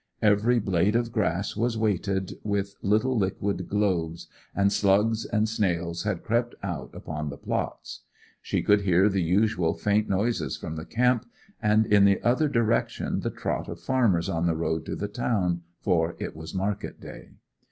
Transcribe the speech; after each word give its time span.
Every 0.23 0.57
blade 0.57 0.95
of 0.95 1.11
grass 1.11 1.55
was 1.55 1.77
weighted 1.77 2.39
with 2.43 2.73
little 2.81 3.15
liquid 3.15 3.69
globes, 3.69 4.29
and 4.55 4.73
slugs 4.73 5.25
and 5.25 5.47
snails 5.47 6.01
had 6.05 6.23
crept 6.23 6.55
out 6.63 6.89
upon 6.95 7.29
the 7.29 7.37
plots. 7.37 8.01
She 8.41 8.63
could 8.63 8.81
hear 8.81 9.09
the 9.09 9.21
usual 9.21 9.75
faint 9.75 10.09
noises 10.09 10.57
from 10.57 10.75
the 10.75 10.85
camp, 10.85 11.27
and 11.61 11.85
in 11.85 12.05
the 12.05 12.19
other 12.23 12.49
direction 12.49 13.19
the 13.19 13.29
trot 13.29 13.69
of 13.69 13.79
farmers 13.79 14.27
on 14.27 14.47
the 14.47 14.55
road 14.55 14.87
to 14.87 14.95
the 14.95 15.07
town, 15.07 15.61
for 15.81 16.15
it 16.17 16.35
was 16.35 16.51
market 16.55 16.99
day. 16.99 17.33